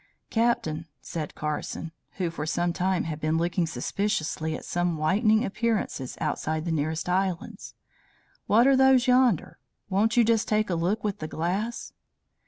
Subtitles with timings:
[0.31, 6.65] 'Captain,' said Carson, who for sometime had been looking suspiciously at some whitening appearances outside
[6.65, 7.75] the nearest islands,
[8.47, 9.59] 'what are those yonder?
[9.91, 11.93] won't you just take a look with the glass?'